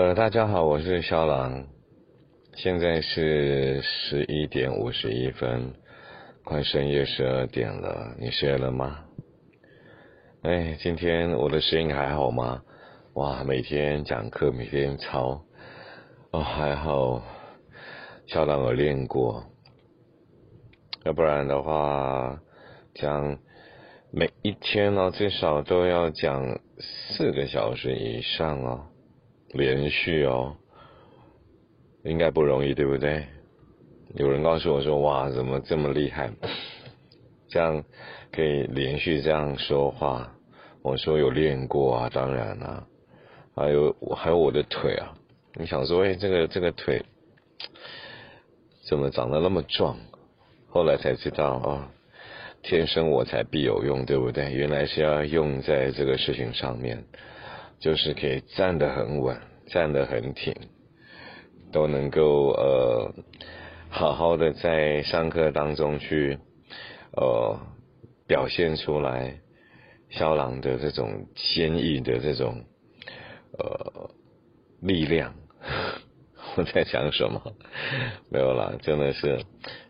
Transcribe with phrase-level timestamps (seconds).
[0.00, 1.66] 呃，大家好，我是肖朗，
[2.54, 5.72] 现在是十一点五十一分，
[6.44, 9.00] 快深夜十二点了，你睡了吗？
[10.42, 12.62] 哎，今天我的声音还好吗？
[13.14, 15.42] 哇，每天讲课，每天抄，
[16.30, 17.20] 哦，还好，
[18.28, 19.42] 肖朗有练过，
[21.04, 22.40] 要不然的话，
[22.94, 23.36] 讲
[24.12, 28.86] 每一天呢，最少都要讲四个小时以上哦。
[29.52, 30.56] 连续哦，
[32.04, 33.24] 应该不容易，对不对？
[34.14, 36.30] 有人告诉我说：“哇，怎么这么厉害？
[37.48, 37.84] 这样
[38.32, 40.32] 可以连续这样说话。”
[40.82, 42.86] 我说：“有练过啊，当然啦。
[43.54, 45.12] 还有还有我的腿啊，
[45.54, 47.02] 你想说，哎，这个这个腿
[48.88, 49.98] 怎么长得那么壮？
[50.68, 51.90] 后来才知道啊，
[52.62, 54.52] 天生我材必有用，对不对？
[54.52, 57.04] 原来是要用在这个事情上面。
[57.80, 60.54] 就是可以站得很稳，站得很挺，
[61.72, 63.14] 都能够呃
[63.88, 66.38] 好好的在上课当中去
[67.12, 67.58] 呃
[68.26, 69.38] 表现出来，
[70.10, 72.64] 肖朗的这种坚毅的这种
[73.58, 74.10] 呃
[74.80, 75.34] 力量。
[76.56, 77.40] 我在想什么？
[78.30, 79.40] 没有啦，真的是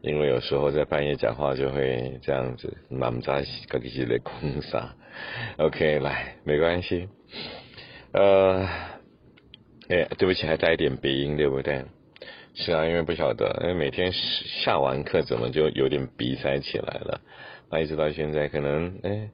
[0.03, 4.95] 因为有时候在半夜讲话就会这样子，满扎自己的空撒。
[5.57, 7.09] OK，来，没关系。
[8.13, 8.67] 呃，
[9.89, 11.85] 哎，对不起，还带一点鼻音，对不对？
[12.55, 17.21] 是啊，因为不晓得，因为每天下完课怎么就有点鼻塞起来了？
[17.71, 19.31] 那一直到现在，可能哎，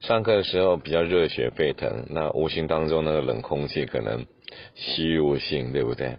[0.00, 4.26] 上课的时候比较热血沸腾，那无形当中那个冷空气可能
[4.74, 6.16] 吸入性，对不对？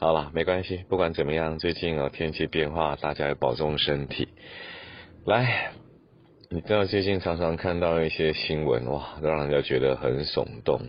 [0.00, 4.28] 好了，没关系，不管怎么样，最近啊天气变化，大家要保重身体。
[5.24, 5.70] 来，
[6.50, 10.82] 你知道最近常常看到一些新闻，哇，都让人家觉得很耸动。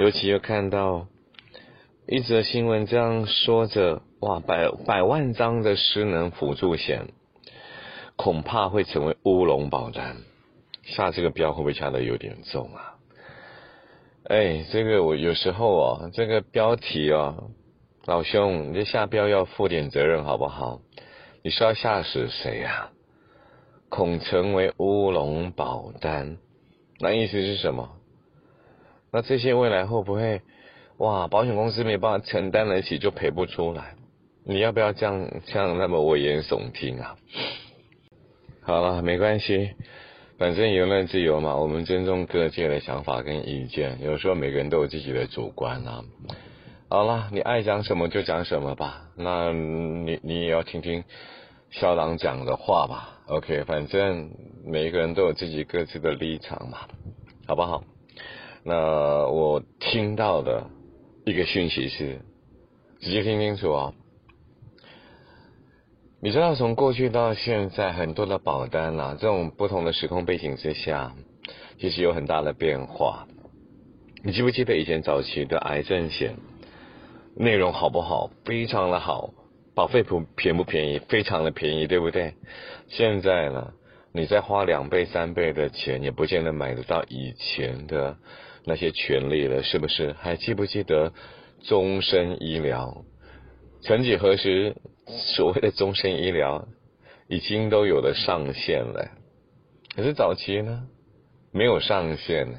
[0.00, 1.08] 尤其又看到
[2.08, 7.08] 一则新闻这样说着，哇，百百万张的失能辅助险，
[8.16, 10.16] 恐怕会成为乌龙保单，
[10.84, 12.94] 下这个标会不会下的有点重啊？
[14.24, 17.50] 哎，这个我有时候哦，这个标题哦，
[18.06, 20.80] 老兄，你这下标要负点责任好不好？
[21.42, 22.88] 你是要吓死谁呀？
[23.90, 26.38] 恐成为乌龙保单，
[27.00, 27.99] 那意思是什么？
[29.12, 30.42] 那这些未来会不会，
[30.98, 33.94] 哇，保险公司没办法承担得起就赔不出来？
[34.44, 37.16] 你要不要这样这样那么危言耸听啊？
[38.62, 39.72] 好了，没关系，
[40.38, 44.00] 反正言论自由嘛，我们尊重各界的想法跟意见。
[44.02, 46.04] 有时候每个人都有自己的主观啊。
[46.88, 49.08] 好了，你爱讲什么就讲什么吧。
[49.16, 51.04] 那你你也要听听
[51.70, 53.20] 校长讲的话吧。
[53.26, 54.30] OK，反正
[54.64, 56.78] 每一个人都有自己各自的立场嘛，
[57.46, 57.84] 好不好？
[58.62, 60.66] 那我听到的
[61.24, 62.20] 一个讯息是，
[63.00, 63.94] 直接听清楚啊！
[66.20, 71.14] 你知道从过去到现在，很多的保单啊，这种不同的时空背景之下，
[71.78, 73.26] 其实有很大的变化。
[74.22, 76.36] 你记不记得以前早期的癌症险，
[77.34, 78.30] 内容好不好？
[78.44, 79.32] 非常的好，
[79.74, 80.98] 保费不便不便宜？
[80.98, 82.34] 非常的便宜，对不对？
[82.88, 83.72] 现在呢，
[84.12, 88.18] 你再花两倍三倍的钱，也不见得买得到以前的。
[88.70, 90.12] 那些权利了，是不是？
[90.12, 91.12] 还记不记得
[91.64, 93.04] 终身医疗？
[93.82, 94.76] 曾几何时，
[95.34, 96.68] 所谓的终身医疗
[97.28, 99.10] 已经都有了上限了。
[99.96, 100.86] 可是早期呢，
[101.52, 102.58] 没有上限呢，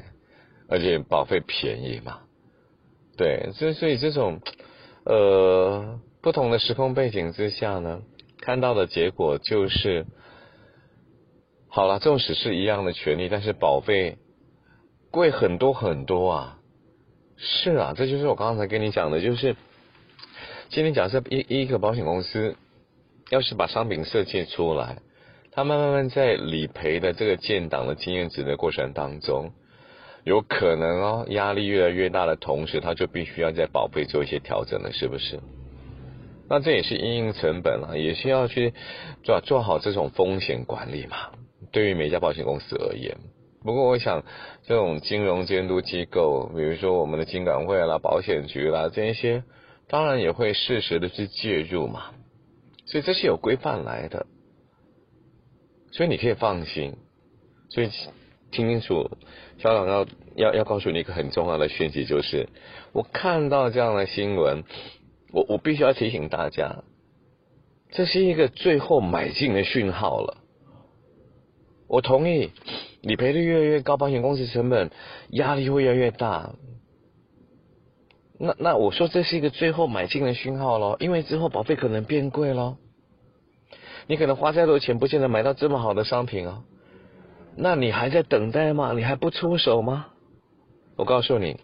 [0.67, 2.19] 而且保费便宜嘛。
[3.15, 4.41] 对，所以所以这种
[5.05, 8.01] 呃不同的时空背景之下呢，
[8.41, 10.05] 看到的结果就是，
[11.69, 14.17] 好了，纵使是一样的权利，但是保费。
[15.11, 16.57] 贵很多很多啊！
[17.37, 19.55] 是啊，这就是我刚才跟你讲的，就是
[20.69, 22.55] 今天假设一一个保险公司
[23.29, 24.99] 要是把商品设计出来，
[25.51, 29.51] 它慢慢慢在理赔的这个建档的经验值的过程当中，
[30.23, 35.41] 有可能哦压力越来越大的同时，它就必须要在保费做一些调整了，是不是？
[36.47, 38.73] 那这也是因应成本啊，也是要去
[39.23, 41.17] 做做好这种风险管理嘛。
[41.71, 43.17] 对于每家保险公司而言。
[43.63, 44.23] 不过，我想
[44.63, 49.43] 这种金融监督机构，比如说我们的金管会啦、保险局啦，这一些，
[49.87, 52.05] 当然也会适时的去介入嘛。
[52.87, 54.25] 所以这是有规范来的，
[55.91, 56.97] 所以你可以放心。
[57.69, 57.91] 所以
[58.51, 59.11] 听清楚，
[59.59, 62.49] 校长要要要告诉你一个很重要的讯息，就是
[62.93, 64.63] 我看到这样的新闻，
[65.31, 66.83] 我我必须要提醒大家，
[67.91, 70.37] 这是一个最后买进的讯号了。
[71.87, 72.49] 我同意。
[73.01, 74.91] 理赔率越来越高，保险公司成本
[75.29, 76.53] 压力会越来越大。
[78.39, 82.77] 那那我说这是一个最后买进的讯号咯，因为之后保费可能变贵咯。
[84.07, 86.63] 你可能花再多钱，不见得买到这么好的商品哦。
[87.55, 88.93] 那你还在等待吗？
[88.93, 90.07] 你还不出手吗？
[90.95, 91.59] 我告诉你，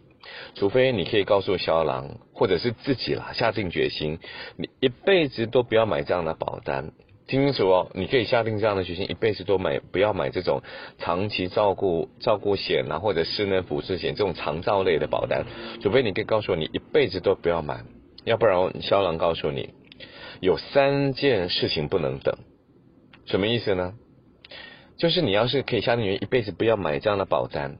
[0.55, 4.19] 除非你可以告诉肖郎，或者是自己啦，下定决心，
[4.55, 6.91] 你一辈子都不要买这样的保单。
[7.27, 10.61] 听清楚哦，你可以下定这样的决心，一辈子都买，不要买这种
[10.97, 15.45] 长期照顾照顾险啊，或者失能辅助险这种长照类的保单。
[15.81, 17.83] 除非你可以告诉我，你一辈子都不要买，
[18.23, 19.71] 要不然我肖郎告诉你，
[20.39, 22.37] 有三件事情不能等。
[23.25, 23.95] 什么意思呢？
[24.97, 27.75] 就是你要是可以下定决心一辈子不要买这样的保单，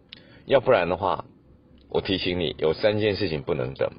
[0.45, 1.23] 要不然的话，
[1.89, 3.89] 我提醒你，有三件事情不能等。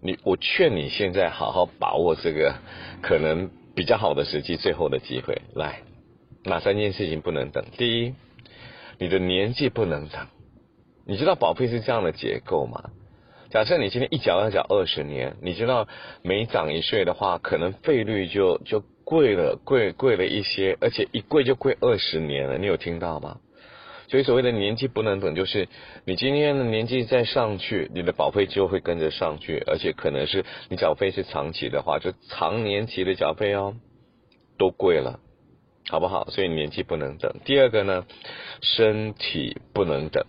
[0.00, 2.54] 你，我劝你现在好好把握这个
[3.02, 3.50] 可能。
[3.74, 5.82] 比较好的时机，最后的机会来，
[6.44, 7.64] 哪三件事情不能等？
[7.76, 8.14] 第一，
[8.98, 10.26] 你的年纪不能等。
[11.06, 12.90] 你知道保费是这样的结构吗？
[13.50, 15.86] 假设你今天一缴要缴二十年，你知道
[16.22, 22.58] 每涨一岁的话，可能费率就就贵了，贵贵了一些，而且一贵就贵二十年了。
[22.58, 23.38] 你有听到吗？
[24.08, 25.68] 所以所谓的年纪不能等，就是
[26.04, 33.74] 你今天的年纪再上去，你的保费就会跟着上去，而且可能是你缴费是长期的话，就长年期的缴费哦，
[34.58, 35.20] 都贵了，
[35.88, 36.28] 好不好？
[36.30, 37.34] 所以年纪不能等。
[37.44, 38.04] 第二个呢，
[38.60, 40.24] 身体不能等。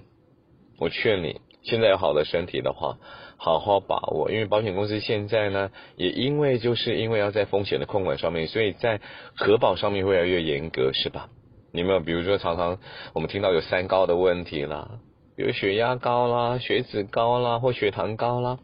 [0.79, 2.97] 我劝你，现在有好的身体的话，
[3.37, 8.99] 好好把握，因为保险公司现在呢，也因为就是因为要在风险的控管上面，所以在
[9.35, 11.29] 核保上面会越来越严格，是吧？
[11.75, 12.79] 你有没有比如说常常
[13.13, 14.99] 我们听到有三高的问题啦，
[15.35, 18.59] 比如血压高啦、血脂高啦或血糖高啦，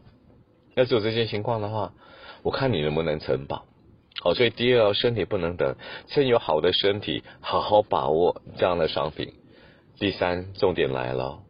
[0.74, 1.92] 要是有这些情况的话，
[2.42, 3.66] 我看你能不能承保。
[4.22, 5.74] 好，所以第二身体不能等，
[6.06, 9.34] 趁有好的身体，好好把握这样的商品。
[9.98, 11.40] 第三重点来了，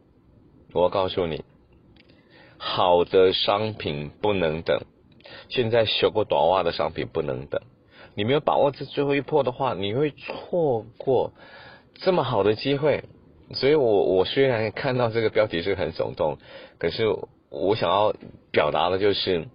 [0.73, 1.43] 我告诉你，
[2.57, 4.81] 好的商品不能等，
[5.49, 7.61] 现在学过短袜的商品不能等。
[8.15, 11.33] 你没有把握这最后一波的话，你会错过
[11.95, 13.03] 这么好的机会。
[13.53, 16.37] 所以我我虽然看到这个标题是很耸动，
[16.79, 17.05] 可是
[17.49, 18.15] 我想要
[18.51, 19.47] 表达的就是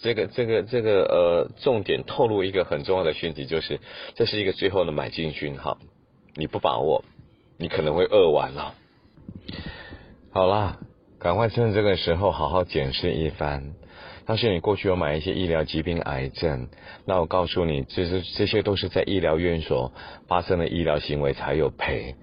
[0.00, 3.80] 这个这个这个呃重点透露一个很重要的讯息，就是
[4.14, 5.78] 这是一个最后的买进讯号。
[6.36, 7.04] 你不把握，
[7.58, 8.74] 你可能会饿完了。
[10.30, 10.78] 好啦，
[11.18, 13.74] 赶快趁这个时候好好检视一番。
[14.26, 16.68] 要是你过去有买一些医疗疾病、癌症，
[17.04, 19.92] 那我告诉你，这是这些都是在医疗院所
[20.28, 22.14] 发生的医疗行为才有赔，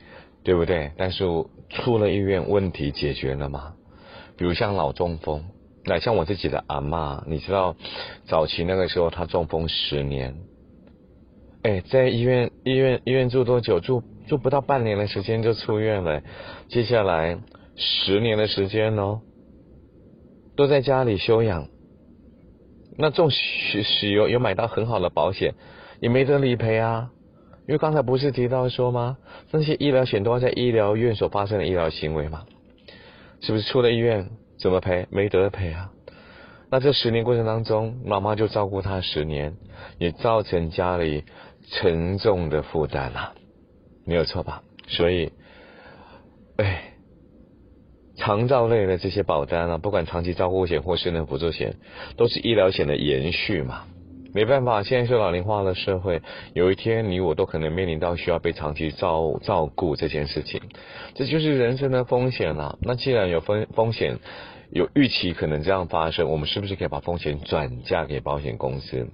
[0.43, 0.91] 对不对？
[0.97, 1.25] 但是
[1.69, 3.73] 出了医院，问题解决了吗？
[4.37, 5.43] 比如像脑中风，
[5.83, 7.75] 那像我自己的阿妈，你知道，
[8.25, 10.35] 早期那个时候她中风十年，
[11.63, 13.79] 哎，在医院医院医院住多久？
[13.79, 16.21] 住住不到半年的时间就出院了，
[16.69, 17.37] 接下来
[17.75, 19.21] 十年的时间哦，
[20.55, 21.67] 都在家里休养。
[22.97, 25.53] 那这种使使用有买到很好的保险，
[25.99, 27.11] 也没得理赔啊，
[27.67, 29.17] 因为刚才不是提到说吗？
[29.51, 32.45] 那些医疗险都要在医疗院所发生的医疗行为嘛，
[33.41, 34.29] 是不是出了医院
[34.59, 35.05] 怎么赔？
[35.11, 35.91] 没得赔啊。
[36.71, 39.55] 那这十年过程当中，妈妈就照顾他十年，
[39.99, 41.23] 也造成家里
[41.69, 43.33] 沉重的负担了，
[44.05, 44.63] 没有错吧？
[44.87, 45.31] 所以，
[46.57, 46.93] 哎。
[48.27, 51.75] 长照类的这些保单啊，不管长期照顾险或失能辅助险，
[52.17, 53.85] 都是医疗险的延续嘛。
[54.33, 56.21] 没办法，现在是老龄化的社会，
[56.53, 60.59] 有一天你我都可能面临到需要被长期照照顾这件事情，
[61.13, 62.77] 这就是人生的风险了。
[62.81, 64.17] 那既然有风风险，
[64.71, 69.07] 有预期可能这样发生，我们是不是可以把风险转嫁给保险公司？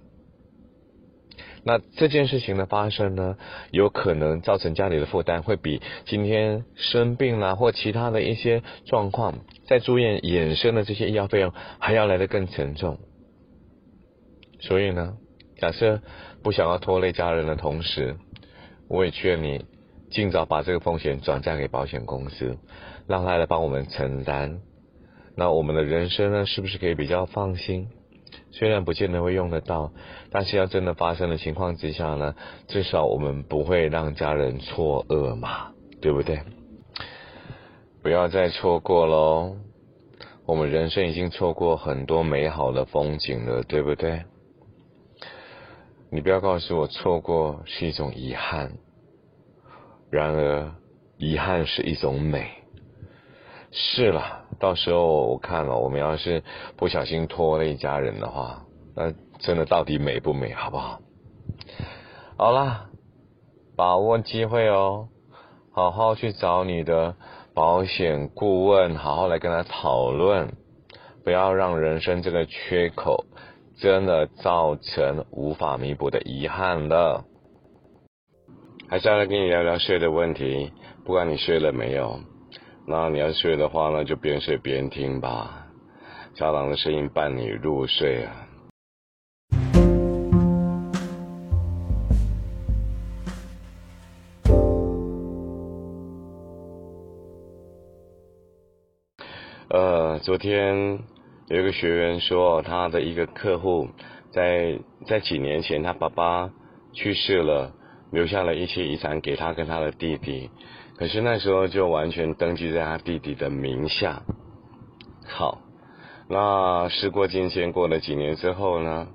[1.66, 3.38] 那这件事情的发生呢，
[3.72, 12.98] 有可能造成家里的负担会比今天生病啦或其他的一些状况，在住院衍生的这些医药费用还要来得更沉重。
[14.60, 15.18] 所以呢，
[15.58, 16.02] 假设
[16.44, 18.18] 不想要拖累家人的同时，
[18.90, 19.66] 我也劝你
[20.12, 22.58] 尽早把这个风险转嫁给保险公司，
[23.08, 24.60] 让他来帮我们承担。
[25.36, 27.88] 那我们的人生呢，是不是可以比较放心？
[28.54, 29.92] 虽然不见得会用得到，
[30.32, 32.36] 但是要真的发生的情况之下呢，
[32.68, 36.40] 至少我们不会让家人错愕嘛，对不对？
[38.04, 39.58] 不要再错过喽！
[40.46, 44.24] 我们人生已经错过很多美好的风景了，对不对？
[46.12, 48.74] 你不要告诉我错过是一种遗憾，
[50.12, 50.72] 然而
[51.18, 52.52] 遗憾是一种美。
[53.72, 56.42] 是了，到时候我看了，我们要是
[56.78, 58.64] 不小心拖了一家人的话，
[58.96, 61.02] 那真的到底美不美，好不好？
[62.38, 62.86] 好啦，
[63.76, 65.10] 把握机会哦，
[65.74, 67.18] 好好去找你的
[67.54, 70.54] 保险顾问，好好来跟他讨论，
[71.26, 73.26] 不要让人生这个缺口
[73.82, 77.26] 真的造成无法弥补的遗憾了。
[78.88, 80.72] 还是要来跟你聊聊睡的问题，
[81.04, 82.22] 不管你睡了没有，
[82.86, 85.68] 那你要睡的话呢，就边睡边听吧。
[86.36, 88.48] 小狼的声音伴你入睡啊。
[99.70, 101.00] 呃，昨天
[101.48, 103.88] 有一个学员说，他的一个客户
[104.32, 106.52] 在在几年前，他爸爸
[106.92, 107.74] 去世了，
[108.12, 110.52] 留下了一些遗产给他跟他的弟弟，
[110.98, 114.22] 可是那时候就完全登记在他弟弟的名下。
[115.26, 115.62] 好，
[116.30, 119.08] 那时过境迁，过了几年之后呢，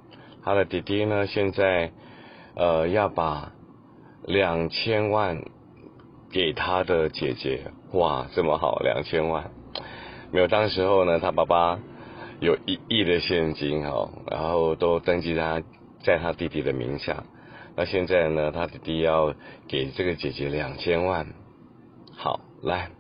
[0.43, 1.93] 他的弟弟呢，现在
[2.57, 3.53] 呃要把
[4.25, 5.45] 两千万
[6.33, 9.51] 给他的姐姐，哇，这么好，两千万。
[10.33, 11.79] 没有，当时候呢，他爸爸
[12.41, 15.63] 有一亿的现金哈，然后都登记他
[16.03, 17.25] 在他弟弟的名下。
[17.77, 19.33] 那现在呢，他弟弟要
[19.69, 21.27] 给这个姐姐两千万。
[22.19, 22.91] 好，来，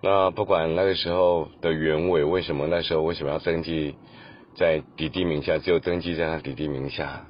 [0.00, 3.94] 那不管那个时候的原委，为什么那时候为什么要登记
[4.56, 7.26] 在弟弟名下，只有登记在他弟弟名下。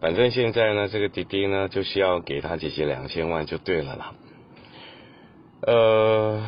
[0.00, 4.12] 反正现在呢，这个弟弟呢，就是要给他姐姐两千万就对了啦。
[5.62, 6.42] 呃。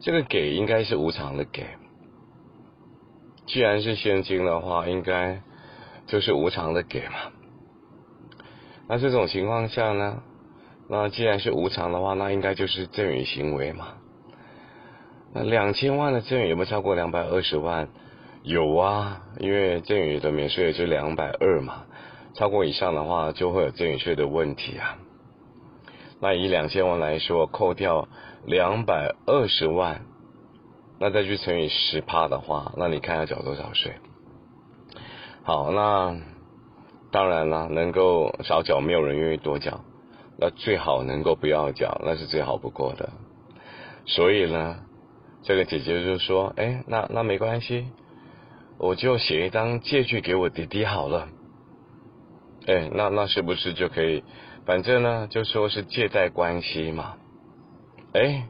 [0.00, 1.66] 这个给应该是无偿的给，
[3.46, 5.42] 既然是现金的话，应该
[6.06, 7.32] 就是无偿的给嘛。
[8.88, 10.22] 那这种情况下呢，
[10.88, 13.88] 那既然是无偿的话，那应该就是赠与行为嘛。
[15.34, 17.88] 那两千万的赠与有没有超过两百二十万？
[18.42, 21.84] 有啊，因为赠与的免税也是两百二嘛，
[22.34, 24.96] 超过以上的话就会有赠与税的问题啊。
[26.20, 28.08] 那以两千万来说，扣掉
[28.46, 30.02] 两百二十万，
[30.98, 33.96] 那再去乘以十趴的话，那你看要缴多少税？
[35.42, 36.16] 好，那
[37.10, 39.80] 当然了，能够少缴，没有人愿意多缴，
[40.40, 43.10] 那最好能够不要缴，那是最好不过的。
[44.06, 44.78] 所以呢，
[45.42, 47.88] 这个姐姐就说：“哎，那那没关系，
[48.78, 51.28] 我就写一张借据给我弟弟好了。”
[52.66, 54.22] 哎，那那是不是就可以？
[54.64, 57.16] 反正呢，就说是借贷关系嘛。
[58.12, 58.46] 哎，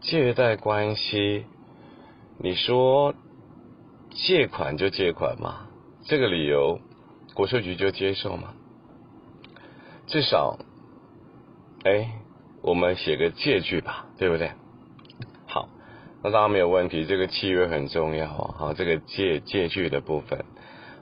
[0.00, 1.44] 借贷关系，
[2.38, 3.14] 你说
[4.10, 5.66] 借款就借款嘛，
[6.04, 6.80] 这个理由
[7.34, 8.54] 国税局就接受嘛。
[10.06, 10.58] 至少，
[11.84, 12.12] 哎，
[12.62, 14.52] 我们写个借据吧，对不对？
[15.46, 15.68] 好，
[16.22, 17.04] 那当然没有问题。
[17.04, 20.44] 这个契约很重要啊，好，这个借借据的部分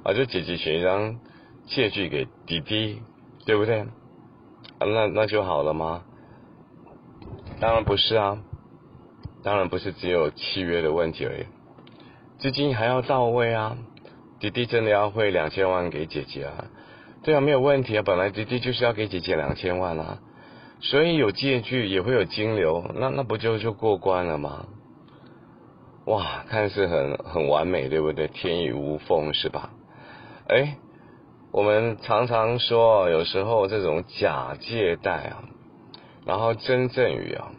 [0.05, 1.21] 啊，就姐姐写一张
[1.67, 3.03] 借据给弟弟，
[3.45, 3.81] 对不对？
[3.81, 6.03] 啊那那就好了吗？
[7.61, 8.39] 当然不是啊，
[9.43, 11.45] 当然不是只有契约的问题而已，
[12.39, 13.77] 资金还要到位啊。
[14.39, 16.65] 弟弟真的要汇两千万给姐姐啊？
[17.23, 18.03] 对啊，没有问题啊。
[18.03, 20.19] 本来弟弟就是要给姐姐两千万啊，
[20.81, 24.67] 所以有借据也会有金流，那那不就就过关了吗？
[26.07, 28.29] 哇，看似很很完美，对不对？
[28.29, 29.71] 天衣无缝是吧？
[30.49, 30.77] 哎。
[31.53, 35.43] 我们常常说，有时候这种假借贷啊，
[36.25, 37.51] 然后真赠与啊，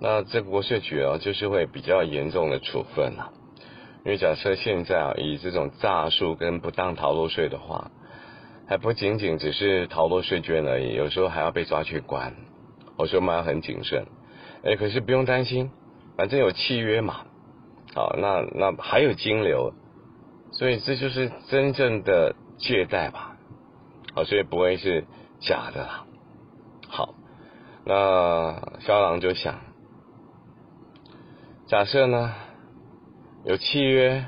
[0.00, 3.30] 那这国税局啊，就是会比较严重的处分啊。
[4.04, 7.92] 因为假设现在啊，以这种诈术跟不当逃漏税的话，
[8.68, 12.34] 还不仅仅只是逃漏税捐而已，有时候还要被抓去关。
[12.96, 14.06] 我说我们要很谨慎。
[14.62, 15.70] 哎，可是不用担心，
[16.16, 17.22] 反正有契约嘛。
[17.94, 19.72] 好，那那还有金流，
[20.52, 22.34] 所以这就是真正的。
[22.60, 23.36] 借贷吧，
[24.14, 25.06] 好，所以不会是
[25.38, 26.06] 假的啦。
[26.88, 27.14] 好，
[27.84, 29.60] 那肖郎就想，
[31.68, 32.34] 假设呢
[33.44, 34.24] 有契约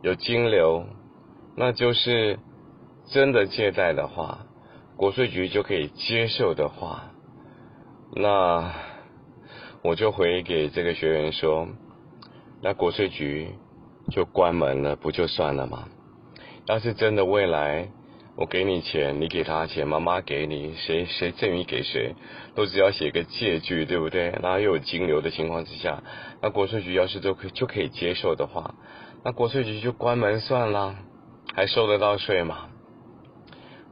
[0.00, 0.86] 有金流，
[1.58, 2.38] 那就是
[3.12, 4.46] 真的借贷的话，
[4.96, 7.10] 国税局就可以接受的话，
[8.16, 8.72] 那
[9.82, 11.68] 我就回给这个学员说，
[12.62, 13.50] 那国税局
[14.10, 15.88] 就关门了，不就算了吗？
[16.66, 17.90] 要是真的未来，
[18.34, 22.14] 我给你钱，你给他钱，妈妈给你，谁谁赠与给谁，
[22.54, 24.30] 都只要写个借据，对不对？
[24.42, 26.02] 然后又有金流的情况之下，
[26.40, 28.74] 那国税局要是都可就可以接受的话，
[29.22, 30.94] 那国税局就关门算了，
[31.54, 32.68] 还收得到税吗？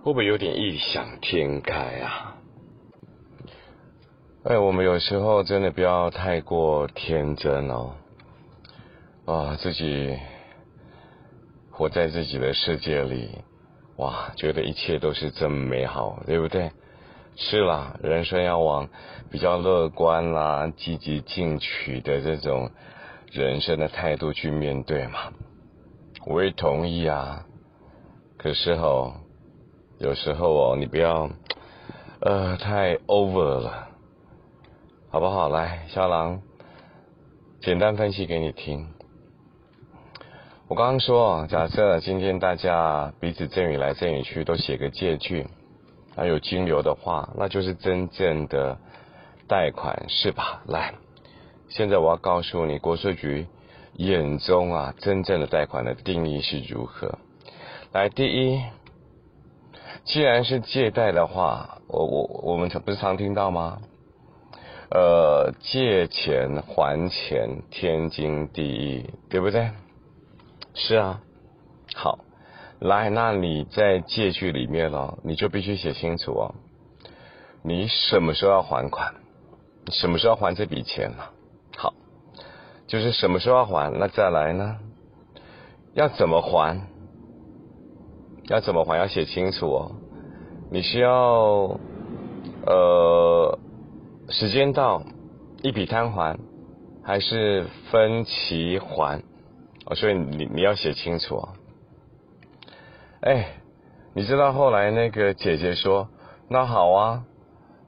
[0.03, 2.37] 会不会有点异想天开啊？
[4.45, 7.95] 哎，我们有时候真的不要太过天真哦，
[9.27, 10.19] 啊，自己。
[11.73, 13.39] 活在自己的世界里，
[13.97, 16.73] 哇，觉得一切都是这么美好，对不对？
[17.37, 18.91] 是啦，人生要往
[19.31, 22.71] 比较乐观啦、积极进取的这种
[23.33, 25.33] 人生的态度去面对嘛。
[26.27, 27.47] 我也同意啊，
[28.37, 29.15] 可是哦，
[30.01, 31.29] 有时候哦，你不要
[32.21, 33.89] 呃太 over 了，
[35.11, 35.51] 好不好？
[35.51, 36.41] 来，小狼，
[37.61, 38.89] 简单分析给你听。
[40.69, 45.47] 我刚刚说，假设今天大家彼此赠与来赠与去，都写个借据，
[46.17, 48.79] 还有金流的话，那就是真正的
[49.47, 50.63] 贷款，是吧？
[50.67, 50.95] 来，
[51.69, 53.47] 现在我要告诉你，国税局。
[53.97, 57.19] 眼中啊，真正的贷款的定义是如何？
[57.93, 58.63] 来，第一，
[60.05, 63.79] 既然是借贷的话，我我我们常不是常听到吗？
[64.91, 69.71] 呃，借钱还钱，天经地义，对不对？
[70.75, 71.21] 是啊。
[71.95, 72.19] 好，
[72.81, 76.55] 来，那你在借据里面哦，你就必须写清楚哦，
[77.63, 79.15] 你什么时候要还款？
[79.93, 81.25] 什么时候还这笔钱呢？
[81.77, 81.95] 好
[82.89, 83.93] 就是什么时候要还？
[83.93, 84.79] 那再来呢？
[85.95, 86.81] 要怎么还？
[88.51, 88.99] 要怎么还？
[88.99, 89.93] 要写清楚哦。
[90.73, 91.79] 你需要
[92.67, 93.59] 呃
[94.29, 95.03] 时间到
[95.63, 96.37] 一笔摊还，
[97.03, 99.23] 还是分期还？
[99.87, 101.49] 哦，所以你你要写清楚哦。
[103.21, 103.55] 哎，
[104.15, 106.09] 你知道后来那个姐姐说，
[106.49, 107.25] 那好啊，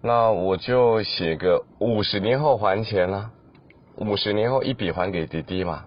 [0.01, 3.33] 那我就写个五十年后还钱了。
[3.97, 5.85] 五十年后一笔还给弟弟嘛？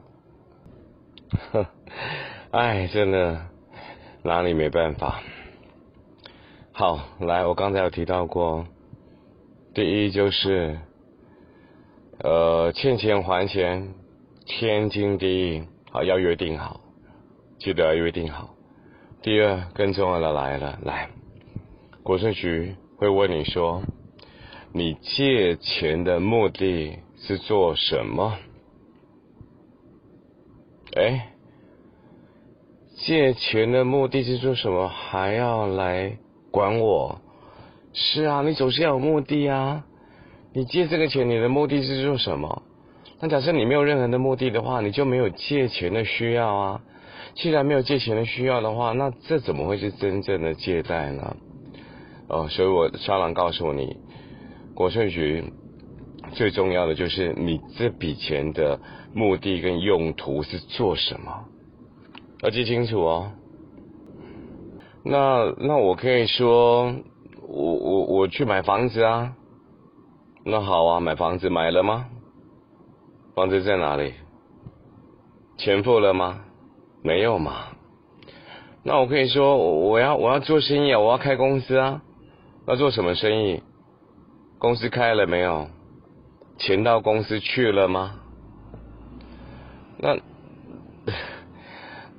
[1.54, 1.66] 哼，
[2.52, 3.42] 哎，真的
[4.26, 5.22] 拿你没办法。
[6.74, 8.66] 好，来，我刚才有提到过，
[9.74, 10.80] 第一就是，
[12.20, 13.94] 呃，欠钱还钱，
[14.46, 16.82] 天经地义，好，要约定好，
[17.60, 18.56] 记得要约定好。
[19.22, 21.10] 第二，更重要的来了，来，
[22.04, 23.84] 国税局会问你说，
[24.74, 27.00] 你借钱的目的。
[27.18, 28.38] 是做什么？
[30.96, 31.34] 哎，
[33.06, 34.88] 借钱的目的是做什么？
[34.88, 36.18] 还要来
[36.50, 37.22] 管我？
[37.94, 39.86] 是啊，你总是要有目的啊。
[40.54, 42.64] 你借这个钱，你的目的是做什么？
[43.20, 46.82] 那假设你没有任何的目的的话，你就没有借钱的需要啊。
[47.36, 51.38] 既然没有借钱的需要的话，那这怎么会是真正的借贷呢？
[52.28, 53.98] 哦，所以我沙狼告诉你，
[54.74, 55.44] 国税局。
[56.34, 58.80] 最重要的就是你这笔钱的
[59.14, 61.46] 目的跟用途是做什么，
[62.46, 63.32] 要记清楚哦。
[65.04, 66.94] 那那我可以说，
[67.42, 69.34] 我我我去买房子啊。
[70.44, 72.06] 那好啊，买房子买了吗？
[73.34, 74.14] 房子在哪里？
[75.58, 76.42] 钱付了吗？
[77.02, 77.70] 没有嘛。
[78.84, 82.04] 那我可以说，我要我要做生意啊，我要开公司啊。
[82.68, 83.64] 要做什么生意？
[84.60, 85.66] 公司开了没有？
[86.60, 88.20] 钱到公司去了吗？
[89.98, 90.20] 那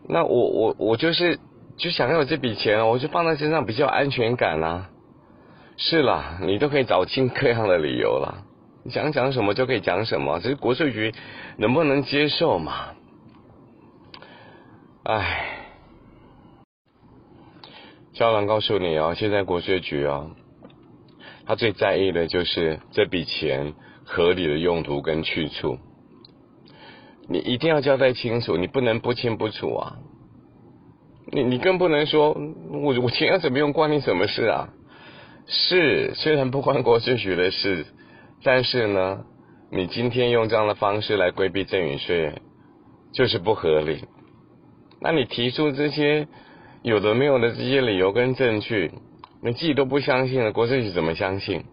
[0.08, 1.38] 那我我我就是
[1.76, 4.90] 就想要这笔钱，我就放在身上比较安全感啦。
[5.76, 8.44] 是啦，你都可以找尽各样的理由了，
[8.90, 11.12] 想讲什么就可以讲什么，只是国税局
[11.58, 12.94] 能不能接受嘛？
[15.04, 15.58] 唉，
[18.12, 20.26] 肖郎告诉你啊，现在国税局啊，
[21.46, 23.74] 他最在意的就是这笔钱。
[24.08, 25.80] 合理的用途跟去处，
[27.28, 29.96] 你一定要交代清楚，你不能不清不楚啊！
[31.32, 32.36] 你你更不能说，
[32.70, 34.68] 我我钱要怎么用关你什么事啊？
[35.46, 37.86] 是，虽然不关国税局的事，
[38.42, 39.24] 但是呢，
[39.70, 42.32] 你今天用这样的方式来规避赠与税，
[43.12, 44.04] 就是不合理。
[45.00, 46.28] 那你提出这些
[46.82, 48.92] 有的没有的这些理由跟证据，
[49.42, 51.64] 你自己都不相信了，国税局怎么相信？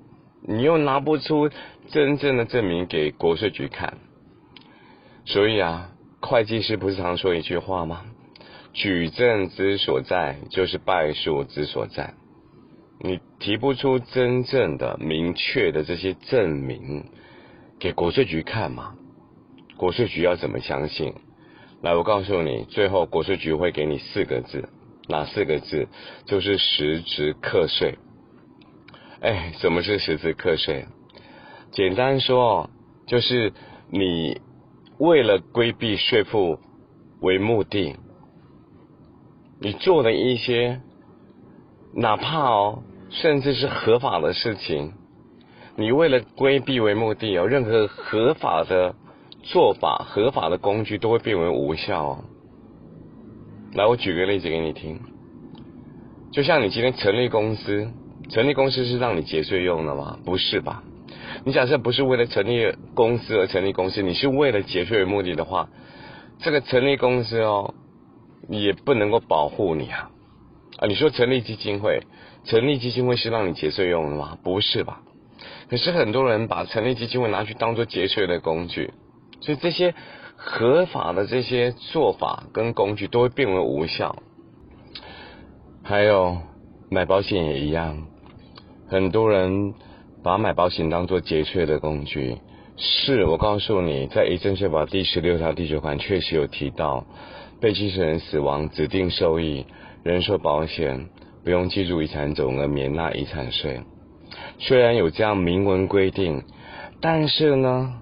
[0.48, 1.50] 你又拿不出
[1.89, 3.98] 真正的证明给国税局看，
[5.26, 5.90] 所以啊，
[6.22, 8.06] 会计师不是常说一句话吗？
[8.74, 12.14] 举证之所在，就是败诉之所在。
[13.00, 17.06] 你提不出真正的、明确的这些证明
[17.80, 18.96] 给国税局看嘛？
[19.78, 21.14] 国税局要怎么相信？
[21.82, 24.70] 来，我告诉你，最后国税局会给你四个字，
[25.10, 25.88] 哪四个字？
[26.26, 27.98] 就是实质课税。
[29.20, 30.86] 哎，什么是实质课税？
[31.72, 32.70] 简单说，
[33.08, 33.52] 就是
[33.90, 34.40] 你
[35.04, 36.60] 为了规避税负
[37.20, 37.98] 为目的，
[39.60, 40.80] 你做的一些
[41.94, 44.94] 哪怕哦，甚至是合法的事情，
[45.76, 48.96] 你为了规避为目的，有任何合法的
[49.42, 52.24] 做法、合法的工具都会变为无效。
[53.74, 55.02] 来，我举个例子给你听，
[56.32, 57.89] 就像你今天成立公司。
[58.30, 60.18] 成立公司是让你节税用的吗？
[60.24, 60.82] 不是吧？
[61.45, 65.69] 你假设不是为了成立公司而成立公司，你是为了节税为目的的话，
[66.39, 67.73] 这个成立公司哦，
[68.47, 70.10] 也不能够保护你啊
[70.77, 70.88] 啊！
[70.88, 72.01] 你说成立基金会，
[72.45, 74.38] 成立基金会是让你节税用的吗？
[74.41, 75.01] 不是吧？
[75.69, 78.93] 可是很多人把成立基金会拿去当做节税的工具，
[79.41, 79.93] 所以这些
[80.38, 84.15] 合法的这些做法跟工具都会变为无效。
[85.84, 86.38] 还有
[86.89, 88.08] 买保险也一样，
[88.88, 89.73] 很多人
[90.24, 92.38] 把买保险当做节税的工具。
[92.78, 97.06] 是我告诉你，在《遗赠税法》第十六条第九款确实有提到，
[97.62, 99.66] 被继承人死亡指定受益
[100.02, 101.08] 人寿保险
[101.44, 103.82] 不用计入遗产总额，免纳遗产税。
[104.58, 106.42] 虽然有这样明文规定，
[107.00, 108.02] 但是呢，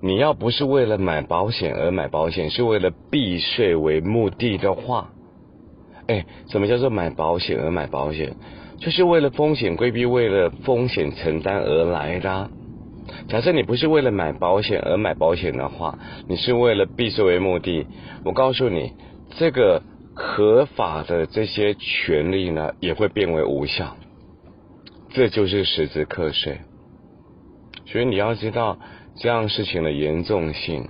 [0.00, 5.10] 你要不是为了买保险而买保险，是为了避税为目的的话，
[6.06, 8.34] 哎，什么叫做买保险而买保险？
[8.80, 12.50] 就是为了风险规避，为了风险承担而来的。
[13.28, 17.86] 假设你不是为了买保险而买保险的话，你是为了避税为目的，
[18.24, 18.92] 我告诉你，
[19.36, 19.82] 这个
[20.14, 23.96] 合法的这些权利呢，也会变为无效。
[25.10, 26.60] 这就是实质课税，
[27.86, 28.78] 所以你要知道
[29.16, 30.86] 这样事情的严重性，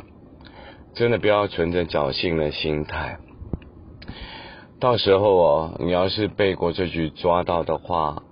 [0.94, 3.18] 真的不要存着侥幸的心态。
[4.81, 8.23] 到时候哦，你要是被国税局抓到的话，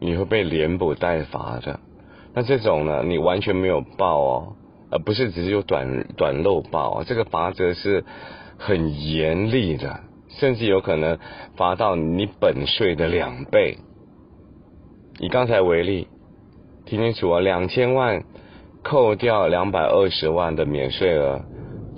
[0.00, 1.80] 你会被连补带罚的。
[2.34, 4.56] 那这种呢，你完全没有报哦，
[4.90, 8.04] 而不是只是有短短漏报，这个罚则是
[8.56, 11.18] 很严厉的，甚至有可能
[11.56, 13.76] 罚到你本税的两倍。
[15.20, 16.08] 以刚才为例，
[16.86, 18.24] 听清楚啊，两千万
[18.82, 21.42] 扣掉两百二十万的免税额，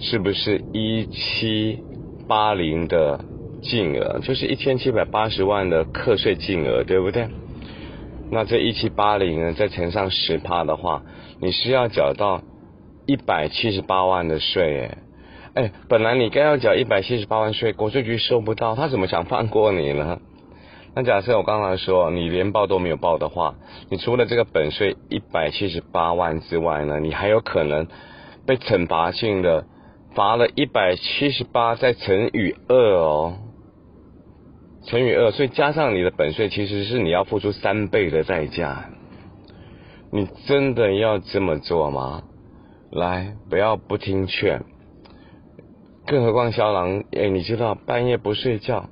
[0.00, 1.78] 是不是一七
[2.26, 3.24] 八零的
[3.64, 4.20] 净额？
[4.20, 7.29] 就是一千七百八十万的课税净额，对不对？
[8.31, 11.03] 那这一七八零呢，再乘上十趴的话，
[11.40, 12.42] 你是要缴到
[13.07, 14.88] 一百七十八万的税，
[15.55, 20.20] 哎，哎，本来你该要缴一百七十八万税，国税局收不到，他怎么想放过你呢？
[20.96, 23.57] 那假设我刚才说你连报都没有报的话，
[23.90, 27.88] 你除了这个本税一百七十八万之外呢，你还有可能
[28.46, 29.64] 被惩罚性的
[30.14, 33.35] 罚了一百七十八再乘以二哦，
[34.87, 38.90] 乘以二，所以加上你的本税，其实是你要付出三倍的代价。
[40.12, 42.23] 你真的要这么做吗？
[42.92, 44.62] 来，不要不听劝。
[46.07, 48.90] 更何况肖郎，哎，你知道半夜不睡觉。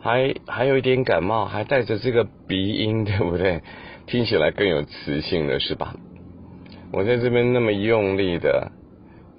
[0.00, 3.62] 还还有一点感冒，还带着这个鼻音， 对不对？
[4.06, 5.96] 听起来更有磁性了，是吧？
[6.92, 8.70] 我在这边那么用力的，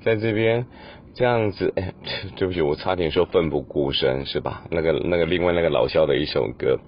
[0.03, 0.65] 在这边
[1.13, 1.93] 这样子，哎，
[2.37, 4.63] 对不起，我差点说奋不顾身，是吧？
[4.71, 6.79] 那个那个另外那个老肖的一首歌，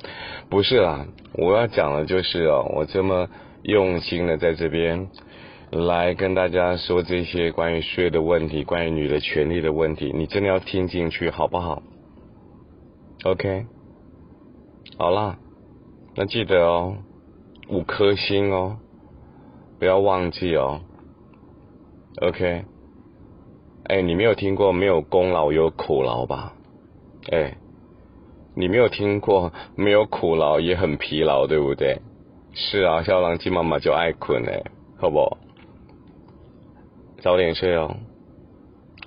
[0.50, 3.28] 不是啦，我要讲的就是哦，我这么
[3.64, 5.10] 用心的在这边
[5.72, 11.84] 来跟大家说这些关于税的问题，关于女的权利的问题，你真的要听进去，好不好
[13.24, 13.66] ？OK，
[14.98, 15.38] 好啦，
[16.16, 16.98] 那记得哦，
[17.70, 18.78] 五颗星哦，
[19.80, 20.82] 不要忘记哦。
[22.22, 22.66] OK，
[23.86, 26.54] 哎，你没有听过没有功劳有苦劳吧？
[27.32, 27.58] 哎，
[28.56, 32.00] 你没有听过没有苦劳也很疲劳，对不对？
[32.54, 34.64] 是啊，小狼鸡妈妈就爱困哎，
[34.98, 35.38] 好不？
[37.22, 37.96] 早点睡哦，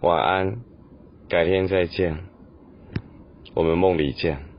[0.00, 0.58] 晚安，
[1.28, 2.18] 改天再见。
[3.54, 4.53] 我们梦里见。